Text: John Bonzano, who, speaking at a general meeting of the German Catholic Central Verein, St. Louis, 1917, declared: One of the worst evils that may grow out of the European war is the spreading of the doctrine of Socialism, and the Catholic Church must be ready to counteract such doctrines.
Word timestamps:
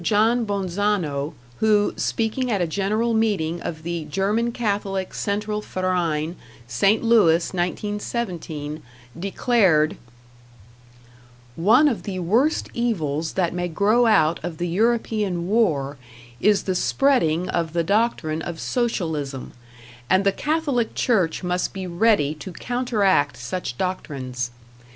John 0.03 0.45
Bonzano, 0.47 1.35
who, 1.59 1.93
speaking 1.95 2.49
at 2.49 2.59
a 2.59 2.65
general 2.65 3.13
meeting 3.13 3.61
of 3.61 3.83
the 3.83 4.05
German 4.05 4.51
Catholic 4.51 5.13
Central 5.13 5.61
Verein, 5.61 6.37
St. 6.67 7.03
Louis, 7.03 7.53
1917, 7.53 8.81
declared: 9.19 9.97
One 11.55 11.87
of 11.87 12.01
the 12.01 12.17
worst 12.17 12.69
evils 12.73 13.33
that 13.33 13.53
may 13.53 13.67
grow 13.67 14.07
out 14.07 14.39
of 14.41 14.57
the 14.57 14.67
European 14.67 15.47
war 15.47 15.97
is 16.39 16.63
the 16.63 16.73
spreading 16.73 17.47
of 17.49 17.73
the 17.73 17.83
doctrine 17.83 18.41
of 18.41 18.59
Socialism, 18.59 19.51
and 20.09 20.23
the 20.23 20.31
Catholic 20.31 20.95
Church 20.95 21.43
must 21.43 21.73
be 21.73 21.85
ready 21.85 22.33
to 22.33 22.51
counteract 22.51 23.37
such 23.37 23.77
doctrines. 23.77 24.49